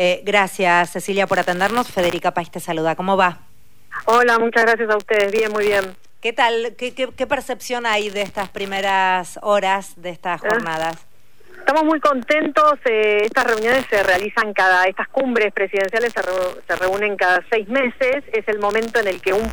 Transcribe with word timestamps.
Eh, 0.00 0.22
gracias, 0.24 0.90
Cecilia, 0.90 1.26
por 1.26 1.40
atendernos. 1.40 1.90
Federica 1.90 2.30
País 2.30 2.52
te 2.52 2.60
saluda. 2.60 2.94
¿Cómo 2.94 3.16
va? 3.16 3.38
Hola, 4.04 4.38
muchas 4.38 4.62
gracias 4.62 4.88
a 4.88 4.96
ustedes. 4.96 5.32
Bien, 5.32 5.50
muy 5.50 5.66
bien. 5.66 5.96
¿Qué 6.20 6.32
tal? 6.32 6.76
¿Qué, 6.76 7.26
percepción 7.26 7.84
hay 7.84 8.08
de 8.08 8.22
estas 8.22 8.48
primeras 8.48 9.40
horas 9.42 10.00
de 10.00 10.10
estas 10.10 10.40
ah, 10.44 10.50
jornadas? 10.50 11.04
Estamos 11.58 11.82
muy 11.82 11.98
contentos. 11.98 12.74
Eh, 12.84 13.24
estas 13.24 13.48
reuniones 13.48 13.86
se 13.90 14.00
realizan 14.04 14.52
cada, 14.52 14.84
estas 14.84 15.08
cumbres 15.08 15.52
presidenciales 15.52 16.12
se, 16.12 16.76
reúnen 16.76 17.16
cada 17.16 17.42
seis 17.50 17.68
meses. 17.68 18.22
Es 18.32 18.46
el 18.46 18.60
momento 18.60 19.00
en 19.00 19.08
el 19.08 19.20
que 19.20 19.32
un, 19.32 19.50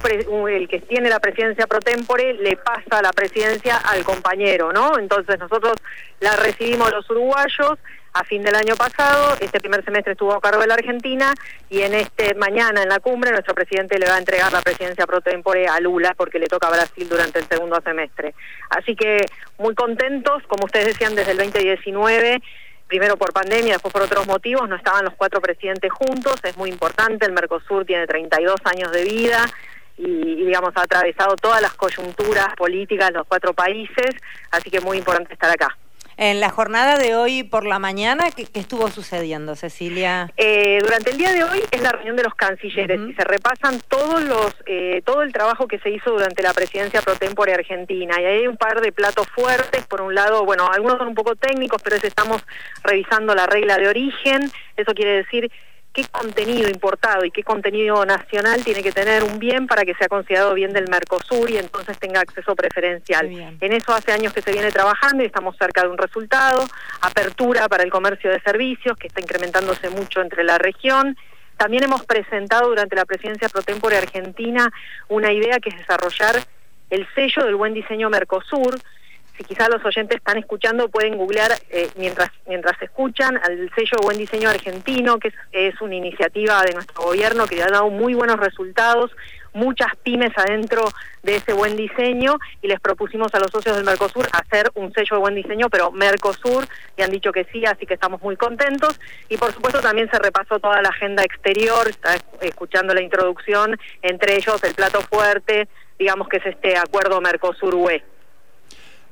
el 0.48 0.68
que 0.68 0.80
tiene 0.80 1.10
la 1.10 1.20
presidencia 1.20 1.66
pro 1.66 1.80
tempore 1.80 2.34
le 2.34 2.56
pasa 2.56 3.02
la 3.02 3.14
presidencia 3.14 3.78
al 3.78 4.04
compañero, 4.04 4.72
¿no? 4.72 5.00
Entonces 5.00 5.40
nosotros 5.40 5.74
la 6.20 6.36
recibimos 6.36 6.92
los 6.92 7.10
uruguayos 7.10 7.80
a 8.16 8.24
fin 8.24 8.42
del 8.44 8.56
año 8.56 8.76
pasado. 8.78 9.36
Este 9.42 9.60
primer 9.60 9.84
semestre 9.84 10.14
estuvo 10.14 10.34
a 10.34 10.40
cargo 10.40 10.62
de 10.62 10.68
la 10.68 10.76
Argentina 10.76 11.34
y 11.70 11.82
en 11.82 11.94
este 11.94 12.34
mañana 12.34 12.82
en 12.82 12.90
la 12.90 13.00
cumbre 13.00 13.30
nuestro 13.32 13.54
presidente 13.54 14.00
le 14.00 14.08
va 14.08 14.16
a 14.16 14.20
entregar 14.20 14.52
la 14.54 14.62
presidencia 14.62 15.06
pro 15.06 15.20
tempore 15.20 15.68
a 15.68 15.82
Lula 15.82 16.14
porque 16.16 16.40
le 16.40 16.48
toca 16.48 16.68
a 16.68 16.72
Brasil 16.72 17.08
durante 17.10 17.40
el 17.40 17.46
segundo 17.46 17.78
semestre. 17.84 18.34
Así 18.70 18.96
que 18.96 19.26
muy 19.58 19.76
contentos, 19.76 20.44
como 20.48 20.64
ustedes 20.64 20.88
decían, 20.88 21.14
desde 21.14 21.32
el 21.32 21.38
2019 21.38 22.42
primero 22.88 23.18
por 23.18 23.34
pandemia, 23.34 23.74
después 23.74 23.92
por 23.92 24.04
otros 24.04 24.26
motivos, 24.28 24.70
no 24.70 24.76
estaban 24.78 25.04
los 25.04 25.16
cuatro 25.16 25.42
presidentes 25.42 25.92
juntos, 25.92 26.36
es 26.44 26.56
muy 26.56 26.70
importante, 26.70 27.26
el 27.26 27.34
Mercosur 27.34 27.84
tiene 27.84 28.08
32 28.08 28.56
años 28.64 28.92
de 28.92 29.04
vida 29.04 29.44
y, 29.98 30.46
digamos 30.46 30.72
ha 30.76 30.84
atravesado 30.84 31.36
todas 31.36 31.62
las 31.62 31.74
coyunturas 31.74 32.56
políticas 32.56 33.10
de 33.10 33.18
los 33.18 33.28
cuatro 33.28 33.54
países, 33.54 34.16
así 34.52 34.70
que 34.70 34.80
muy 34.80 35.00
importante 35.00 35.34
estar 35.34 35.50
acá. 35.50 35.76
En 36.18 36.40
la 36.40 36.50
jornada 36.50 36.98
de 36.98 37.14
hoy 37.16 37.44
por 37.44 37.66
la 37.66 37.78
mañana, 37.78 38.32
¿qué, 38.32 38.48
estuvo 38.54 38.90
sucediendo, 38.90 39.56
Cecilia? 39.56 40.32
Eh, 40.38 40.80
durante 40.82 41.12
el 41.12 41.18
día 41.18 41.34
de 41.34 41.44
hoy 41.44 41.62
es 41.72 41.82
la 41.82 41.92
reunión 41.92 42.16
de 42.16 42.24
los 42.24 42.36
cancilleres 42.36 43.02
y 43.10 43.14
se 43.14 43.24
repasan 43.26 43.82
todos 43.90 44.24
los 44.24 44.56
eh, 44.66 45.02
todo 45.06 45.24
el 45.24 45.34
trabajo 45.34 45.68
que 45.68 45.78
se 45.80 45.90
hizo 45.90 46.12
durante 46.12 46.42
la 46.42 46.54
presidencia 46.54 47.02
pro 47.02 47.16
tempore 47.16 47.54
argentina. 47.54 48.16
Y 48.22 48.26
hay 48.26 48.48
un 48.48 48.56
par 48.56 48.80
de 48.80 48.94
platos 48.94 49.28
fuertes. 49.36 49.86
Por 49.88 50.02
un 50.02 50.16
lado, 50.16 50.46
bueno, 50.46 50.70
algunos 50.72 50.98
son 50.98 51.10
un 51.10 51.16
poco 51.16 51.36
técnicos, 51.36 51.82
pero 51.84 51.98
es 51.98 52.04
estamos 52.06 52.42
revisando 52.84 53.36
la 53.36 53.46
regla 53.46 53.78
de 53.78 53.90
origen. 53.90 54.50
Eso 54.78 54.94
quiere 54.94 55.18
decir 55.18 55.52
qué 55.96 56.04
contenido 56.12 56.70
importado 56.70 57.24
y 57.24 57.32
qué 57.32 57.42
contenido 57.42 58.06
nacional 58.06 58.62
tiene 58.66 58.84
que 58.84 58.92
tener 58.92 59.24
un 59.24 59.40
bien 59.40 59.66
para 59.66 59.86
que 59.86 59.96
sea 59.96 60.10
considerado 60.10 60.54
bien 60.54 60.74
del 60.74 60.90
Mercosur 60.90 61.50
y 61.50 61.58
entonces 61.58 61.98
tenga 61.98 62.20
acceso 62.20 62.54
preferencial. 62.54 63.32
En 63.62 63.72
eso 63.72 63.94
hace 63.94 64.12
años 64.12 64.34
que 64.34 64.42
se 64.42 64.52
viene 64.52 64.72
trabajando 64.72 65.24
y 65.24 65.28
estamos 65.28 65.56
cerca 65.58 65.84
de 65.84 65.88
un 65.88 65.98
resultado, 65.98 66.68
apertura 67.00 67.70
para 67.70 67.84
el 67.84 67.90
comercio 67.90 68.30
de 68.30 68.42
servicios 68.42 68.98
que 68.98 69.08
está 69.08 69.22
incrementándose 69.22 69.90
mucho 69.90 70.22
entre 70.22 70.44
la 70.44 70.58
región. 70.58 71.18
También 71.56 71.86
hemos 71.86 72.06
presentado 72.06 72.68
durante 72.68 72.98
la 72.98 73.06
presidencia 73.06 73.48
pro 73.48 73.62
tempore 73.62 73.96
argentina 73.96 74.70
una 75.08 75.32
idea 75.32 75.60
que 75.60 75.70
es 75.70 75.78
desarrollar 75.78 76.36
el 76.90 77.08
sello 77.16 77.46
del 77.46 77.56
buen 77.56 77.74
diseño 77.74 78.10
Mercosur, 78.10 78.78
si 79.38 79.44
quizás 79.44 79.70
los 79.70 79.84
oyentes 79.84 80.18
están 80.18 80.38
escuchando, 80.38 80.90
pueden 80.90 81.18
googlear 81.18 81.52
eh, 81.70 81.90
mientras 81.98 82.30
mientras 82.48 82.82
escuchan 82.82 83.38
al 83.44 83.70
sello 83.76 83.98
Buen 84.02 84.18
Diseño 84.18 84.50
Argentino, 84.50 85.18
que 85.20 85.34
es, 85.52 85.82
una 85.82 85.96
iniciativa 85.96 86.62
de 86.64 86.74
nuestro 86.74 87.04
gobierno 87.04 87.46
que 87.46 87.62
ha 87.62 87.68
dado 87.68 87.90
muy 87.90 88.14
buenos 88.14 88.38
resultados, 88.38 89.12
muchas 89.54 89.90
pymes 90.04 90.32
adentro 90.38 90.86
de 91.24 91.38
ese 91.38 91.54
buen 91.54 91.76
diseño 91.76 92.38
y 92.62 92.68
les 92.68 92.80
propusimos 92.80 93.34
a 93.36 93.40
los 93.40 93.52
socios 93.52 93.76
del 93.76 93.86
Mercosur 93.86 94.28
hacer 94.32 94.72
un 94.76 94.94
sello 94.94 95.18
de 95.18 95.22
buen 95.22 95.36
diseño, 95.36 95.70
pero 95.70 95.92
Mercosur, 95.92 96.66
y 96.98 97.02
han 97.02 97.12
dicho 97.12 97.32
que 97.32 97.46
sí, 97.52 97.66
así 97.66 97.86
que 97.86 97.94
estamos 97.96 98.22
muy 98.22 98.38
contentos. 98.38 99.00
Y 99.30 99.38
por 99.38 99.54
supuesto 99.54 99.82
también 99.82 100.10
se 100.10 100.20
repasó 100.20 100.60
toda 100.60 100.82
la 100.82 100.90
agenda 100.90 101.24
exterior, 101.24 101.88
está 101.88 102.16
escuchando 102.42 102.94
la 102.94 103.02
introducción, 103.02 103.78
entre 104.02 104.36
ellos 104.36 104.64
el 104.64 104.74
plato 104.74 105.02
fuerte, 105.02 105.68
digamos 106.00 106.28
que 106.28 106.38
es 106.38 106.46
este 106.46 106.78
acuerdo 106.78 107.22
Mercosur-UE. 107.22 108.15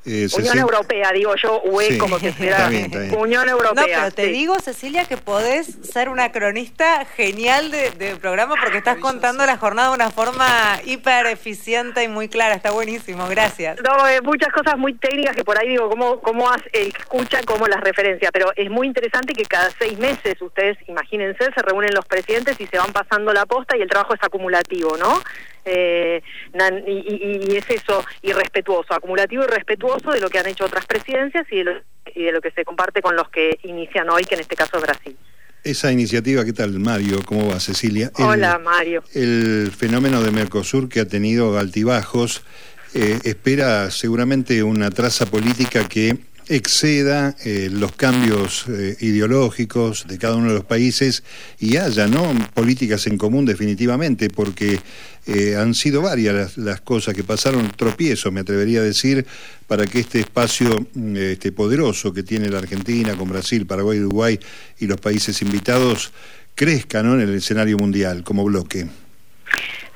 Eh, 0.05 0.27
Unión 0.37 0.57
Europea, 0.57 1.11
digo 1.13 1.33
yo, 1.35 1.61
UE 1.63 1.97
como 1.97 2.19
que 2.19 2.33
será. 2.33 2.69
Unión 3.17 3.47
Europea. 3.47 3.73
No, 3.73 3.85
pero 3.85 4.11
te 4.11 4.27
digo, 4.27 4.59
Cecilia, 4.59 5.05
que 5.05 5.15
podés 5.15 5.77
ser 5.81 6.09
una 6.09 6.31
cronista 6.31 7.05
genial 7.05 7.71
de, 7.71 8.17
programa 8.21 8.55
porque 8.61 8.77
estás 8.77 8.97
contando 8.97 9.45
la 9.45 9.57
jornada 9.57 9.89
de 9.89 9.95
una 9.95 10.11
forma 10.11 10.79
hiper 10.85 11.27
eficiente 11.27 12.03
y 12.03 12.07
muy 12.09 12.27
clara. 12.27 12.55
Está 12.55 12.71
buenísimo, 12.71 13.27
gracias. 13.27 13.79
No, 13.81 14.07
eh, 14.07 14.21
muchas 14.21 14.51
cosas 14.51 14.77
muy 14.77 14.93
técnicas 14.93 15.35
que 15.35 15.43
por 15.43 15.57
ahí 15.57 15.69
digo, 15.69 15.89
cómo, 15.89 16.19
cómo 16.19 16.49
escucha, 16.73 17.39
cómo 17.45 17.67
las 17.67 17.81
referencia, 17.81 18.29
pero 18.31 18.51
es 18.55 18.69
muy 18.69 18.87
interesante 18.87 19.33
que 19.33 19.43
cada 19.43 19.69
seis 19.71 19.97
meses, 19.97 20.41
ustedes 20.41 20.77
imagínense, 20.87 21.45
se 21.45 21.61
reúnen 21.61 21.93
los 21.93 22.05
presidentes 22.05 22.59
y 22.59 22.67
se 22.67 22.77
van 22.77 22.91
pasando 22.91 23.31
la 23.33 23.45
posta 23.45 23.77
y 23.77 23.81
el 23.81 23.89
trabajo 23.89 24.13
es 24.13 24.23
acumulativo, 24.23 24.97
¿no? 24.97 25.21
Eh, 25.65 26.21
y, 26.87 27.55
es 27.55 27.69
eso, 27.69 28.03
irrespetuoso, 28.21 28.93
acumulativo 28.93 29.43
y 29.43 29.47
respetuoso 29.47 29.92
de 30.01 30.19
lo 30.19 30.29
que 30.29 30.39
han 30.39 30.47
hecho 30.47 30.65
otras 30.65 30.85
presidencias 30.85 31.45
y 31.51 31.57
de, 31.57 31.63
lo, 31.63 31.71
y 32.15 32.23
de 32.23 32.31
lo 32.31 32.41
que 32.41 32.51
se 32.51 32.65
comparte 32.65 33.01
con 33.01 33.15
los 33.15 33.29
que 33.29 33.59
inician 33.63 34.09
hoy, 34.09 34.23
que 34.23 34.35
en 34.35 34.41
este 34.41 34.55
caso 34.55 34.77
es 34.77 34.83
Brasil. 34.83 35.17
Esa 35.63 35.91
iniciativa, 35.91 36.43
¿qué 36.43 36.51
tal, 36.51 36.77
Mario? 36.79 37.21
¿Cómo 37.25 37.47
va, 37.47 37.59
Cecilia? 37.59 38.11
Hola, 38.15 38.59
Mario. 38.59 39.03
El 39.13 39.71
fenómeno 39.75 40.21
de 40.21 40.31
Mercosur 40.31 40.89
que 40.89 40.99
ha 40.99 41.07
tenido 41.07 41.57
altibajos 41.57 42.43
eh, 42.93 43.19
espera 43.23 43.89
seguramente 43.89 44.61
una 44.61 44.89
traza 44.89 45.25
política 45.25 45.87
que 45.87 46.17
exceda 46.47 47.35
eh, 47.43 47.69
los 47.71 47.93
cambios 47.93 48.65
eh, 48.67 48.95
ideológicos 48.99 50.05
de 50.07 50.17
cada 50.17 50.35
uno 50.35 50.49
de 50.49 50.55
los 50.55 50.65
países 50.65 51.23
y 51.59 51.77
haya 51.77 52.07
¿no? 52.07 52.33
políticas 52.53 53.07
en 53.07 53.17
común 53.17 53.45
definitivamente, 53.45 54.29
porque 54.29 54.79
eh, 55.25 55.55
han 55.55 55.73
sido 55.73 56.01
varias 56.01 56.57
las, 56.57 56.81
cosas 56.81 57.13
que 57.13 57.23
pasaron, 57.23 57.71
tropiezo 57.75 58.31
me 58.31 58.41
atrevería 58.41 58.81
a 58.81 58.83
decir, 58.83 59.25
para 59.67 59.85
que 59.85 59.99
este 59.99 60.19
espacio 60.19 60.87
mm, 60.93 61.15
este, 61.15 61.51
poderoso 61.51 62.13
que 62.13 62.23
tiene 62.23 62.49
la 62.49 62.59
Argentina 62.59 63.15
con 63.15 63.29
Brasil, 63.29 63.65
Paraguay, 63.65 63.99
Uruguay 63.99 64.39
y 64.79 64.87
los 64.87 64.99
países 64.99 65.41
invitados 65.41 66.11
crezca 66.55 67.01
¿no? 67.03 67.15
en 67.15 67.21
el 67.21 67.35
escenario 67.35 67.77
mundial 67.77 68.23
como 68.23 68.43
bloque. 68.43 68.87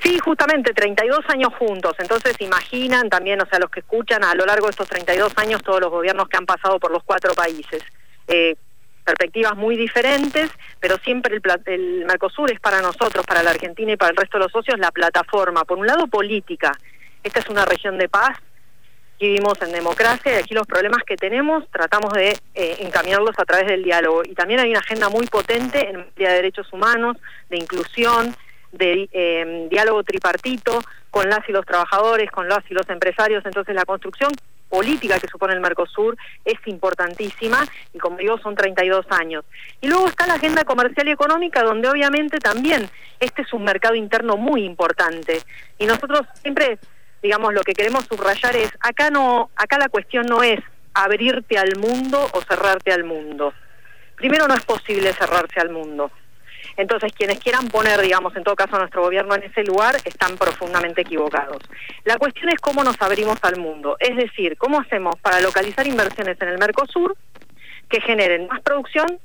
Sí, 0.00 0.18
justamente 0.18 0.72
32 0.72 1.20
años 1.28 1.52
juntos. 1.58 1.96
Entonces 1.98 2.34
imaginan 2.40 3.08
también, 3.08 3.40
o 3.40 3.46
sea, 3.46 3.58
los 3.58 3.70
que 3.70 3.80
escuchan 3.80 4.22
a 4.24 4.34
lo 4.34 4.46
largo 4.46 4.66
de 4.66 4.70
estos 4.70 4.88
32 4.88 5.32
años 5.36 5.62
todos 5.62 5.80
los 5.80 5.90
gobiernos 5.90 6.28
que 6.28 6.36
han 6.36 6.46
pasado 6.46 6.78
por 6.78 6.90
los 6.90 7.02
cuatro 7.02 7.34
países. 7.34 7.82
Eh, 8.28 8.54
perspectivas 9.04 9.56
muy 9.56 9.76
diferentes, 9.76 10.50
pero 10.80 10.98
siempre 10.98 11.34
el, 11.34 11.42
el 11.66 12.04
Mercosur 12.04 12.52
es 12.52 12.60
para 12.60 12.82
nosotros, 12.82 13.24
para 13.26 13.42
la 13.42 13.50
Argentina 13.50 13.92
y 13.92 13.96
para 13.96 14.10
el 14.10 14.16
resto 14.16 14.38
de 14.38 14.44
los 14.44 14.52
socios, 14.52 14.78
la 14.78 14.90
plataforma. 14.90 15.64
Por 15.64 15.78
un 15.78 15.86
lado, 15.86 16.06
política. 16.06 16.72
Esta 17.24 17.40
es 17.40 17.48
una 17.48 17.64
región 17.64 17.98
de 17.98 18.08
paz, 18.08 18.38
vivimos 19.18 19.60
en 19.62 19.72
democracia 19.72 20.32
y 20.32 20.36
aquí 20.36 20.54
los 20.54 20.66
problemas 20.66 21.02
que 21.04 21.16
tenemos 21.16 21.64
tratamos 21.70 22.12
de 22.12 22.38
eh, 22.54 22.76
encaminarlos 22.80 23.36
a 23.38 23.44
través 23.44 23.66
del 23.66 23.82
diálogo. 23.82 24.22
Y 24.24 24.34
también 24.34 24.60
hay 24.60 24.70
una 24.70 24.80
agenda 24.80 25.08
muy 25.08 25.26
potente 25.26 25.88
en 25.88 25.98
materia 25.98 26.28
de 26.30 26.36
derechos 26.36 26.72
humanos, 26.72 27.16
de 27.48 27.56
inclusión, 27.56 28.36
de 28.72 29.08
eh, 29.12 29.66
diálogo 29.70 30.02
tripartito 30.02 30.80
con 31.10 31.28
las 31.28 31.48
y 31.48 31.52
los 31.52 31.64
trabajadores, 31.64 32.30
con 32.30 32.48
las 32.48 32.60
y 32.70 32.74
los 32.74 32.88
empresarios. 32.88 33.44
Entonces 33.44 33.74
la 33.74 33.84
construcción 33.84 34.32
política 34.68 35.18
que 35.18 35.28
supone 35.28 35.54
el 35.54 35.60
Mercosur 35.60 36.16
es 36.44 36.58
importantísima 36.66 37.66
y 37.92 37.98
como 37.98 38.18
digo 38.18 38.38
son 38.38 38.54
32 38.54 39.06
años. 39.10 39.44
Y 39.80 39.88
luego 39.88 40.06
está 40.06 40.26
la 40.26 40.34
agenda 40.34 40.64
comercial 40.64 41.08
y 41.08 41.12
económica 41.12 41.62
donde 41.62 41.88
obviamente 41.88 42.38
también 42.38 42.88
este 43.20 43.42
es 43.42 43.52
un 43.52 43.64
mercado 43.64 43.94
interno 43.94 44.36
muy 44.36 44.64
importante 44.64 45.40
y 45.78 45.86
nosotros 45.86 46.22
siempre 46.42 46.78
digamos 47.22 47.52
lo 47.54 47.62
que 47.62 47.72
queremos 47.72 48.04
subrayar 48.04 48.54
es 48.56 48.70
acá 48.80 49.10
no 49.10 49.50
acá 49.56 49.78
la 49.78 49.88
cuestión 49.88 50.26
no 50.26 50.42
es 50.42 50.60
abrirte 50.94 51.58
al 51.58 51.76
mundo 51.76 52.26
o 52.32 52.40
cerrarte 52.42 52.92
al 52.92 53.04
mundo. 53.04 53.52
Primero 54.16 54.48
no 54.48 54.54
es 54.54 54.64
posible 54.64 55.12
cerrarse 55.12 55.60
al 55.60 55.70
mundo. 55.70 56.10
Entonces, 56.78 57.12
quienes 57.12 57.40
quieran 57.40 57.66
poner, 57.66 58.00
digamos, 58.00 58.34
en 58.36 58.44
todo 58.44 58.54
caso 58.54 58.76
a 58.76 58.78
nuestro 58.78 59.02
gobierno 59.02 59.34
en 59.34 59.42
ese 59.42 59.64
lugar, 59.64 59.96
están 60.04 60.36
profundamente 60.38 61.00
equivocados. 61.00 61.58
La 62.04 62.16
cuestión 62.18 62.50
es 62.50 62.60
cómo 62.60 62.84
nos 62.84 62.94
abrimos 63.02 63.36
al 63.42 63.58
mundo, 63.58 63.96
es 63.98 64.16
decir, 64.16 64.56
cómo 64.56 64.78
hacemos 64.80 65.16
para 65.20 65.40
localizar 65.40 65.88
inversiones 65.88 66.40
en 66.40 66.48
el 66.48 66.58
Mercosur 66.58 67.16
que 67.88 68.00
generen 68.00 68.46
más 68.46 68.60
producción, 68.60 69.18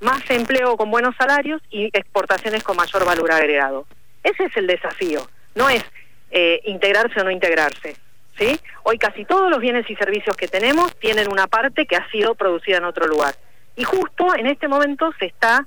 más 0.00 0.22
empleo 0.30 0.78
con 0.78 0.90
buenos 0.90 1.14
salarios 1.16 1.60
y 1.68 1.90
exportaciones 1.92 2.64
con 2.64 2.74
mayor 2.74 3.04
valor 3.04 3.32
agregado. 3.32 3.86
Ese 4.22 4.44
es 4.44 4.56
el 4.56 4.66
desafío, 4.66 5.28
no 5.54 5.68
es 5.68 5.84
eh, 6.30 6.62
integrarse 6.64 7.20
o 7.20 7.24
no 7.24 7.30
integrarse. 7.30 7.96
¿sí? 8.38 8.58
Hoy 8.82 8.96
casi 8.96 9.26
todos 9.26 9.50
los 9.50 9.60
bienes 9.60 9.88
y 9.90 9.96
servicios 9.96 10.34
que 10.38 10.48
tenemos 10.48 10.96
tienen 10.96 11.30
una 11.30 11.48
parte 11.48 11.84
que 11.84 11.96
ha 11.96 12.10
sido 12.10 12.34
producida 12.34 12.78
en 12.78 12.84
otro 12.84 13.06
lugar. 13.06 13.34
Y 13.76 13.84
justo 13.84 14.34
en 14.34 14.46
este 14.46 14.68
momento 14.68 15.12
se 15.18 15.26
está 15.26 15.66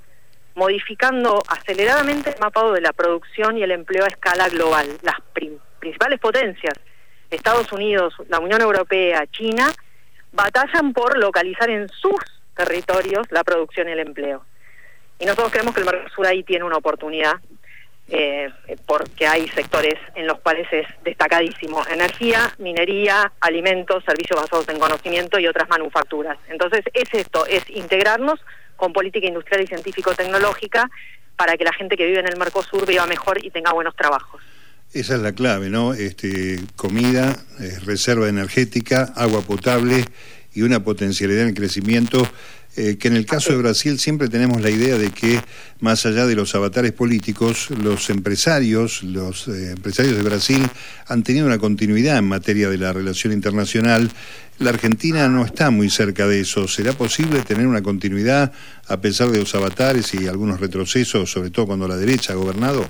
modificando 0.57 1.43
aceleradamente 1.47 2.31
el 2.31 2.39
mapado 2.39 2.73
de 2.73 2.81
la 2.81 2.91
producción 2.91 3.59
y 3.59 3.63
el 3.63 3.69
empleo 3.71 4.03
a 4.03 4.07
escala 4.07 4.49
global. 4.49 4.87
Las 5.03 5.17
principales 5.79 6.19
potencias, 6.19 6.73
Estados 7.29 7.71
Unidos, 7.71 8.15
la 8.27 8.39
Unión 8.39 8.61
Europea, 8.61 9.27
China, 9.27 9.71
batallan 10.31 10.93
por 10.93 11.15
localizar 11.19 11.69
en 11.69 11.87
sus 11.89 12.19
territorios 12.55 13.27
la 13.29 13.43
producción 13.43 13.87
y 13.87 13.91
el 13.91 13.99
empleo. 13.99 14.43
Y 15.19 15.25
nosotros 15.25 15.51
creemos 15.51 15.75
que 15.75 15.81
el 15.81 15.85
Mercosur 15.85 16.25
ahí 16.25 16.41
tiene 16.41 16.65
una 16.65 16.77
oportunidad, 16.77 17.35
eh, 18.09 18.49
porque 18.85 19.27
hay 19.27 19.47
sectores 19.49 19.95
en 20.15 20.27
los 20.27 20.39
cuales 20.39 20.67
es 20.71 20.87
destacadísimo. 21.03 21.83
Energía, 21.91 22.53
minería, 22.57 23.31
alimentos, 23.41 24.03
servicios 24.05 24.39
basados 24.39 24.67
en 24.69 24.79
conocimiento 24.79 25.39
y 25.39 25.47
otras 25.47 25.67
manufacturas. 25.67 26.37
Entonces 26.47 26.81
es 26.93 27.13
esto, 27.13 27.45
es 27.45 27.69
integrarnos 27.69 28.39
con 28.77 28.93
política 28.93 29.27
industrial 29.27 29.63
y 29.63 29.67
científico-tecnológica 29.67 30.89
para 31.35 31.57
que 31.57 31.63
la 31.63 31.73
gente 31.73 31.97
que 31.97 32.05
vive 32.05 32.19
en 32.19 32.27
el 32.27 32.37
Mercosur 32.37 32.87
viva 32.87 33.05
mejor 33.05 33.43
y 33.43 33.49
tenga 33.49 33.73
buenos 33.73 33.95
trabajos. 33.95 34.41
Esa 34.93 35.15
es 35.15 35.21
la 35.21 35.33
clave, 35.33 35.69
¿no? 35.69 35.93
Este, 35.93 36.59
comida, 36.77 37.35
eh, 37.59 37.77
reserva 37.85 38.29
energética, 38.29 39.11
agua 39.15 39.41
potable 39.41 40.05
y 40.53 40.61
una 40.61 40.83
potencialidad 40.83 41.47
en 41.47 41.53
crecimiento 41.53 42.25
eh, 42.77 42.97
que 42.99 43.07
en 43.07 43.15
el 43.15 43.25
caso 43.25 43.51
de 43.51 43.57
Brasil 43.57 43.97
siempre 43.97 44.29
tenemos 44.29 44.61
la 44.61 44.69
idea 44.69 44.99
de 44.99 45.09
que 45.09 45.41
más 45.79 46.05
allá 46.05 46.27
de 46.27 46.35
los 46.35 46.53
avatares 46.53 46.91
políticos, 46.91 47.71
los 47.71 48.11
empresarios, 48.11 49.01
los 49.01 49.47
eh, 49.47 49.71
empresarios 49.71 50.15
de 50.15 50.21
Brasil 50.21 50.61
han 51.07 51.23
tenido 51.23 51.47
una 51.47 51.57
continuidad 51.57 52.19
en 52.19 52.27
materia 52.27 52.69
de 52.69 52.77
la 52.77 52.93
relación 52.93 53.33
internacional. 53.33 54.11
La 54.59 54.69
Argentina 54.69 55.27
no 55.27 55.43
está 55.43 55.71
muy 55.71 55.89
cerca 55.89 56.27
de 56.27 56.41
eso. 56.41 56.67
¿Será 56.67 56.93
posible 56.93 57.41
tener 57.41 57.65
una 57.65 57.81
continuidad 57.81 58.51
a 58.87 59.01
pesar 59.01 59.31
de 59.31 59.39
los 59.39 59.55
avatares 59.55 60.13
y 60.13 60.27
algunos 60.27 60.59
retrocesos, 60.59 61.31
sobre 61.31 61.49
todo 61.49 61.65
cuando 61.65 61.87
la 61.87 61.97
derecha 61.97 62.33
ha 62.33 62.35
gobernado? 62.35 62.87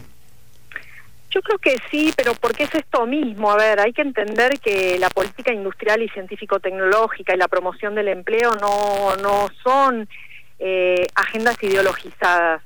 Yo 1.37 1.43
creo 1.43 1.59
que 1.59 1.77
sí, 1.91 2.11
pero 2.17 2.33
porque 2.33 2.63
es 2.63 2.73
esto 2.73 3.05
mismo. 3.05 3.51
A 3.51 3.57
ver, 3.57 3.79
hay 3.79 3.93
que 3.93 4.01
entender 4.01 4.59
que 4.59 4.97
la 4.97 5.11
política 5.11 5.53
industrial 5.53 6.01
y 6.01 6.09
científico-tecnológica 6.09 7.35
y 7.35 7.37
la 7.37 7.47
promoción 7.47 7.93
del 7.93 8.07
empleo 8.07 8.55
no, 8.55 9.15
no 9.17 9.47
son 9.63 10.09
eh, 10.57 11.05
agendas 11.13 11.55
ideologizadas, 11.61 12.63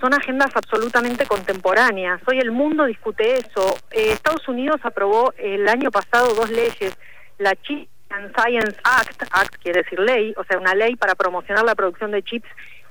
son 0.00 0.12
agendas 0.12 0.50
absolutamente 0.56 1.24
contemporáneas. 1.24 2.20
Hoy 2.26 2.40
el 2.40 2.50
mundo 2.50 2.84
discute 2.86 3.34
eso. 3.34 3.76
Eh, 3.92 4.10
Estados 4.10 4.48
Unidos 4.48 4.80
aprobó 4.82 5.32
el 5.38 5.68
año 5.68 5.92
pasado 5.92 6.34
dos 6.34 6.50
leyes, 6.50 6.98
la 7.38 7.54
Chip 7.62 7.88
and 8.08 8.34
Science 8.34 8.76
Act, 8.82 9.22
Act 9.30 9.54
quiere 9.62 9.84
decir 9.84 10.00
ley, 10.00 10.34
o 10.36 10.42
sea, 10.42 10.58
una 10.58 10.74
ley 10.74 10.96
para 10.96 11.14
promocionar 11.14 11.64
la 11.64 11.76
producción 11.76 12.10
de 12.10 12.24
chips 12.24 12.48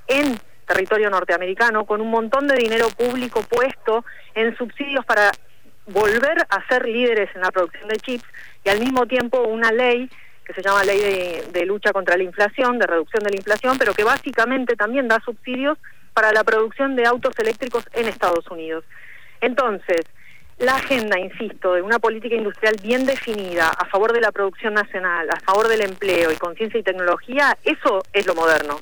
en 0.07 0.39
territorio 0.69 1.09
norteamericano, 1.09 1.85
con 1.85 1.99
un 1.99 2.11
montón 2.11 2.47
de 2.47 2.55
dinero 2.55 2.89
público 2.89 3.41
puesto 3.41 4.05
en 4.35 4.55
subsidios 4.55 5.03
para 5.03 5.31
volver 5.87 6.45
a 6.47 6.67
ser 6.67 6.87
líderes 6.87 7.29
en 7.35 7.41
la 7.41 7.51
producción 7.51 7.87
de 7.87 7.97
chips 7.97 8.25
y 8.63 8.69
al 8.69 8.79
mismo 8.79 9.07
tiempo 9.07 9.41
una 9.41 9.71
ley 9.71 10.07
que 10.45 10.53
se 10.53 10.61
llama 10.61 10.83
Ley 10.83 11.41
de, 11.51 11.65
Lucha 11.65 11.91
contra 11.91 12.17
la 12.17 12.23
Inflación, 12.23 12.79
de 12.79 12.87
Reducción 12.87 13.23
de 13.23 13.29
la 13.31 13.37
Inflación, 13.37 13.77
pero 13.77 13.93
que 13.93 14.03
básicamente 14.03 14.75
también 14.75 15.07
da 15.07 15.19
subsidios 15.23 15.77
para 16.13 16.31
la 16.31 16.43
producción 16.43 16.95
de 16.95 17.05
autos 17.05 17.37
eléctricos 17.37 17.83
en 17.93 18.07
Estados 18.07 18.47
Unidos. 18.49 18.83
Entonces, 19.41 20.01
la 20.57 20.75
agenda, 20.75 21.19
insisto, 21.19 21.73
de 21.73 21.83
una 21.83 21.99
política 21.99 22.35
industrial 22.35 22.75
bien 22.81 23.05
definida 23.05 23.69
a 23.69 23.85
favor 23.85 24.11
de 24.11 24.21
la 24.21 24.31
producción 24.31 24.73
nacional, 24.73 25.29
a 25.29 25.39
favor 25.39 25.67
del 25.67 25.81
empleo 25.81 26.31
y 26.31 26.35
conciencia 26.35 26.79
y 26.79 26.83
tecnología, 26.83 27.55
eso 27.63 28.03
es 28.11 28.25
lo 28.25 28.33
moderno 28.33 28.79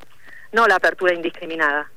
no 0.52 0.66
la 0.66 0.76
apertura 0.76 1.14
indiscriminada. 1.14 1.90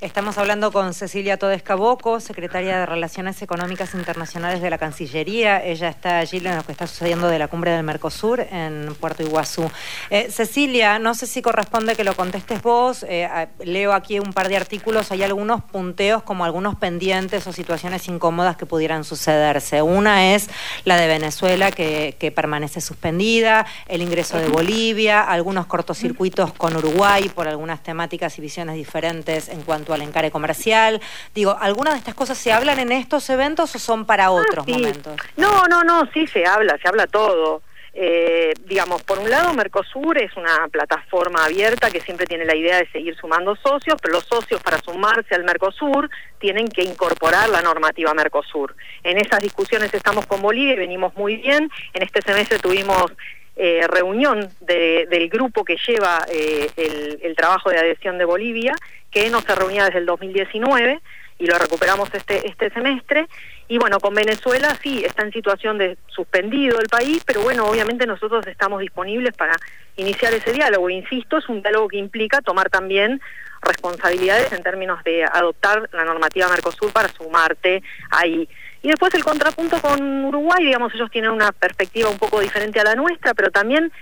Estamos 0.00 0.38
hablando 0.38 0.72
con 0.72 0.94
Cecilia 0.94 1.36
Todesca 1.36 1.74
Boco, 1.74 2.20
secretaria 2.20 2.78
de 2.78 2.86
Relaciones 2.86 3.42
Económicas 3.42 3.92
Internacionales 3.92 4.62
de 4.62 4.70
la 4.70 4.78
Cancillería. 4.78 5.62
Ella 5.62 5.90
está 5.90 6.20
allí 6.20 6.38
en 6.38 6.56
lo 6.56 6.62
que 6.62 6.72
está 6.72 6.86
sucediendo 6.86 7.28
de 7.28 7.38
la 7.38 7.48
cumbre 7.48 7.72
del 7.72 7.82
Mercosur 7.82 8.40
en 8.40 8.94
Puerto 8.98 9.22
Iguazú. 9.22 9.70
Eh, 10.08 10.30
Cecilia, 10.30 10.98
no 10.98 11.12
sé 11.12 11.26
si 11.26 11.42
corresponde 11.42 11.96
que 11.96 12.04
lo 12.04 12.16
contestes 12.16 12.62
vos. 12.62 13.04
Eh, 13.06 13.28
leo 13.62 13.92
aquí 13.92 14.18
un 14.18 14.32
par 14.32 14.48
de 14.48 14.56
artículos. 14.56 15.12
Hay 15.12 15.22
algunos 15.22 15.62
punteos 15.64 16.22
como 16.22 16.46
algunos 16.46 16.76
pendientes 16.76 17.46
o 17.46 17.52
situaciones 17.52 18.08
incómodas 18.08 18.56
que 18.56 18.64
pudieran 18.64 19.04
sucederse. 19.04 19.82
Una 19.82 20.32
es 20.34 20.48
la 20.86 20.96
de 20.96 21.08
Venezuela 21.08 21.72
que, 21.72 22.16
que 22.18 22.32
permanece 22.32 22.80
suspendida, 22.80 23.66
el 23.86 24.00
ingreso 24.00 24.38
de 24.38 24.48
Bolivia, 24.48 25.20
algunos 25.20 25.66
cortocircuitos 25.66 26.54
con 26.54 26.74
Uruguay 26.74 27.28
por 27.28 27.48
algunas 27.48 27.82
temáticas 27.82 28.38
y 28.38 28.40
visiones 28.40 28.76
diferentes 28.76 29.50
en 29.50 29.60
cuanto 29.60 29.89
al 29.94 30.02
encare 30.02 30.30
comercial. 30.30 31.00
Digo, 31.34 31.56
¿algunas 31.60 31.94
de 31.94 31.98
estas 31.98 32.14
cosas 32.14 32.38
se 32.38 32.52
hablan 32.52 32.78
en 32.78 32.92
estos 32.92 33.28
eventos 33.30 33.74
o 33.74 33.78
son 33.78 34.04
para 34.04 34.26
ah, 34.26 34.30
otros 34.32 34.66
momentos? 34.66 35.16
No, 35.36 35.64
no, 35.66 35.82
no, 35.82 36.08
sí 36.12 36.26
se 36.26 36.46
habla, 36.46 36.78
se 36.78 36.88
habla 36.88 37.06
todo. 37.06 37.62
Eh, 37.92 38.54
digamos, 38.66 39.02
por 39.02 39.18
un 39.18 39.28
lado, 39.28 39.52
Mercosur 39.52 40.16
es 40.18 40.36
una 40.36 40.68
plataforma 40.68 41.44
abierta 41.44 41.90
que 41.90 42.00
siempre 42.00 42.26
tiene 42.26 42.44
la 42.44 42.54
idea 42.54 42.78
de 42.78 42.88
seguir 42.90 43.16
sumando 43.16 43.56
socios, 43.56 43.96
pero 44.00 44.14
los 44.14 44.24
socios 44.24 44.62
para 44.62 44.78
sumarse 44.78 45.34
al 45.34 45.44
Mercosur 45.44 46.08
tienen 46.38 46.68
que 46.68 46.82
incorporar 46.82 47.48
la 47.48 47.62
normativa 47.62 48.14
Mercosur. 48.14 48.76
En 49.02 49.18
esas 49.18 49.40
discusiones 49.40 49.92
estamos 49.92 50.26
con 50.26 50.40
Bolivia 50.40 50.74
y 50.74 50.78
venimos 50.78 51.16
muy 51.16 51.36
bien. 51.36 51.68
En 51.92 52.02
este 52.02 52.22
semestre 52.22 52.58
tuvimos 52.58 53.12
eh, 53.56 53.86
reunión 53.88 54.48
del 54.60 55.28
grupo 55.28 55.64
que 55.64 55.76
lleva 55.86 56.24
eh, 56.32 56.70
el, 56.76 57.36
trabajo 57.36 57.68
de 57.68 57.78
adhesión 57.78 58.16
de 58.16 58.24
Bolivia, 58.24 58.74
que 59.10 59.30
no 59.30 59.40
se 59.40 59.54
reunía 59.54 59.84
desde 59.84 59.98
el 59.98 60.06
2019 60.06 61.00
y 61.38 61.46
lo 61.46 61.58
recuperamos 61.58 62.12
este, 62.12 62.46
este 62.46 62.70
semestre. 62.70 63.26
Y 63.68 63.78
bueno, 63.78 63.98
con 64.00 64.14
Venezuela 64.14 64.76
sí, 64.82 65.04
está 65.04 65.22
en 65.22 65.32
situación 65.32 65.78
de 65.78 65.96
suspendido 66.08 66.78
el 66.80 66.88
país, 66.88 67.22
pero 67.24 67.40
bueno, 67.40 67.64
obviamente 67.64 68.06
nosotros 68.06 68.46
estamos 68.46 68.80
disponibles 68.80 69.34
para 69.34 69.56
iniciar 69.96 70.34
ese 70.34 70.52
diálogo. 70.52 70.90
Insisto, 70.90 71.38
es 71.38 71.48
un 71.48 71.62
diálogo 71.62 71.88
que 71.88 71.96
implica 71.96 72.42
tomar 72.42 72.68
también 72.68 73.20
responsabilidades 73.62 74.52
en 74.52 74.62
términos 74.62 75.02
de 75.04 75.24
adoptar 75.24 75.88
la 75.92 76.04
normativa 76.04 76.48
Mercosur 76.48 76.92
para 76.92 77.08
sumarte 77.08 77.82
ahí. 78.10 78.48
Y 78.82 78.88
después 78.88 79.12
el 79.14 79.24
contrapunto 79.24 79.80
con 79.80 80.24
Uruguay, 80.24 80.64
digamos, 80.64 80.94
ellos 80.94 81.10
tienen 81.10 81.30
una 81.30 81.52
perspectiva 81.52 82.08
un 82.08 82.18
poco 82.18 82.40
diferente 82.40 82.80
a 82.80 82.84
la 82.84 82.94
nuestra, 82.94 83.34
pero 83.34 83.50
también, 83.50 83.92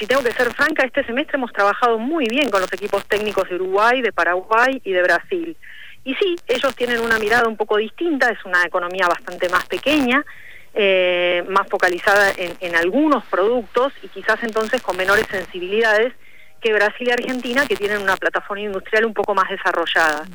si 0.00 0.06
tengo 0.06 0.22
que 0.22 0.32
ser 0.32 0.50
franca, 0.54 0.82
este 0.82 1.04
semestre 1.04 1.36
hemos 1.36 1.52
trabajado 1.52 1.98
muy 1.98 2.24
bien 2.26 2.48
con 2.48 2.62
los 2.62 2.72
equipos 2.72 3.04
técnicos 3.04 3.46
de 3.50 3.56
Uruguay, 3.56 4.00
de 4.00 4.12
Paraguay 4.12 4.80
y 4.82 4.92
de 4.92 5.02
Brasil. 5.02 5.54
Y 6.04 6.14
sí, 6.14 6.36
ellos 6.48 6.74
tienen 6.74 7.00
una 7.00 7.18
mirada 7.18 7.46
un 7.46 7.58
poco 7.58 7.76
distinta, 7.76 8.30
es 8.30 8.42
una 8.46 8.64
economía 8.64 9.06
bastante 9.06 9.50
más 9.50 9.66
pequeña, 9.66 10.24
eh, 10.72 11.44
más 11.50 11.68
focalizada 11.68 12.32
en, 12.34 12.74
algunos 12.76 13.24
productos 13.26 13.92
y 14.02 14.08
quizás 14.08 14.42
entonces 14.42 14.80
con 14.80 14.96
menores 14.96 15.26
sensibilidades 15.30 16.14
que 16.62 16.72
Brasil 16.72 17.08
y 17.08 17.10
Argentina, 17.10 17.66
que 17.66 17.76
tienen 17.76 18.00
una 18.00 18.16
plataforma 18.16 18.62
industrial 18.62 19.04
un 19.04 19.12
poco 19.12 19.34
más 19.34 19.50
desarrollada. 19.50 20.26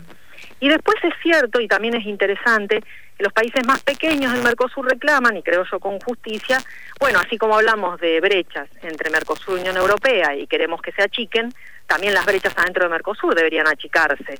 Y 0.59 0.69
después 0.69 0.97
es 1.01 1.13
cierto, 1.23 1.59
y 1.59 1.67
también 1.67 1.95
es 1.95 2.05
interesante, 2.05 2.83
los 3.17 3.31
países 3.33 3.65
más 3.65 3.81
pequeños 3.81 4.33
del 4.33 4.43
Mercosur 4.43 4.89
reclaman, 4.89 5.37
y 5.37 5.43
creo 5.43 5.63
yo 5.69 5.79
con 5.79 5.99
justicia, 5.99 6.61
bueno, 6.99 7.19
así 7.19 7.37
como 7.37 7.55
hablamos 7.55 7.99
de 7.99 8.19
brechas 8.19 8.69
entre 8.81 9.09
Mercosur 9.09 9.57
y 9.57 9.61
Unión 9.61 9.77
Europea 9.77 10.35
y 10.35 10.47
queremos 10.47 10.81
que 10.81 10.91
se 10.91 11.03
achiquen, 11.03 11.53
también 11.87 12.13
las 12.13 12.25
brechas 12.25 12.53
adentro 12.57 12.83
de 12.83 12.89
Mercosur 12.89 13.35
deberían 13.35 13.67
achicarse. 13.67 14.39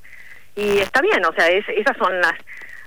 Y 0.56 0.80
está 0.80 1.02
bien, 1.02 1.24
o 1.26 1.34
sea, 1.34 1.50
es, 1.50 1.66
esas 1.70 1.98
son 1.98 2.20
las 2.20 2.34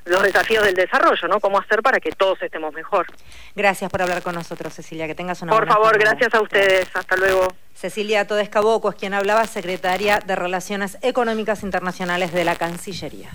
los 0.09 0.23
desafíos 0.23 0.64
del 0.64 0.75
desarrollo, 0.75 1.28
¿no? 1.28 1.40
Cómo 1.40 1.59
hacer 1.59 1.83
para 1.83 2.00
que 2.00 2.11
todos 2.12 2.40
estemos 2.42 2.75
mejor. 2.75 3.07
Gracias 3.54 3.90
por 3.90 4.02
hablar 4.02 4.23
con 4.23 4.35
nosotros, 4.35 4.73
Cecilia. 4.73 5.07
Que 5.07 5.14
tengas 5.14 5.42
una 5.42 5.52
Por 5.52 5.68
favor, 5.68 5.99
gracias 5.99 6.35
a 6.35 6.40
ustedes. 6.40 6.88
Hasta 6.95 7.16
luego. 7.16 7.49
Cecilia 7.75 8.26
Todesca 8.26 8.61
Boco 8.61 8.90
es 8.90 8.97
quien 8.97 9.14
hablaba, 9.14 9.47
secretaria 9.47 10.21
de 10.21 10.35
Relaciones 10.35 10.99
Económicas 11.02 11.62
Internacionales 11.62 12.33
de 12.33 12.45
la 12.45 12.57
Cancillería. 12.57 13.30